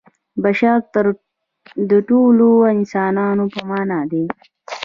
بشر 0.43 0.77
د 1.89 1.91
ټولو 2.09 2.49
انسانانو 2.75 3.45
په 3.53 3.61
معنا 3.69 3.99
دی. 4.11 4.23